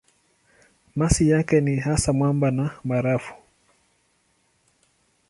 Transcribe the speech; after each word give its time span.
Masi 0.95 1.29
yake 1.29 1.61
ni 1.61 1.75
hasa 1.79 2.13
mwamba 2.13 2.51
na 2.51 2.71
barafu. 2.83 3.33